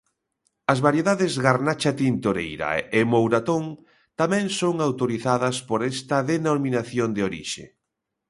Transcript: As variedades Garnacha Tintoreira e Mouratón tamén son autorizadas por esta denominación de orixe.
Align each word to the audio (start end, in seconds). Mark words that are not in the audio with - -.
As 0.71 0.79
variedades 0.87 1.33
Garnacha 1.45 1.91
Tintoreira 2.01 2.71
e 2.97 2.99
Mouratón 3.11 3.63
tamén 4.19 4.45
son 4.59 4.73
autorizadas 4.87 5.57
por 5.69 5.79
esta 5.93 6.17
denominación 6.33 7.09
de 7.13 7.21
orixe. 7.29 7.65